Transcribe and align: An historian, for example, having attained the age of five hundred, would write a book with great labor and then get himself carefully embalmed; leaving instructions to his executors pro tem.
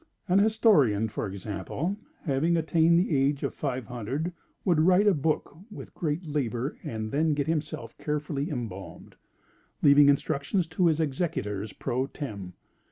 An 0.27 0.39
historian, 0.39 1.09
for 1.09 1.27
example, 1.27 1.95
having 2.25 2.57
attained 2.57 2.97
the 2.97 3.15
age 3.15 3.43
of 3.43 3.53
five 3.53 3.85
hundred, 3.85 4.33
would 4.65 4.79
write 4.79 5.05
a 5.05 5.13
book 5.13 5.55
with 5.69 5.93
great 5.93 6.25
labor 6.25 6.75
and 6.83 7.11
then 7.11 7.35
get 7.35 7.45
himself 7.45 7.95
carefully 7.99 8.49
embalmed; 8.49 9.13
leaving 9.83 10.09
instructions 10.09 10.65
to 10.69 10.87
his 10.87 10.99
executors 10.99 11.71
pro 11.71 12.07
tem. 12.07 12.53